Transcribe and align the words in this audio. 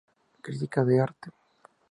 Crítica 0.45 0.83
de 0.83 0.99
arte. 0.99 1.29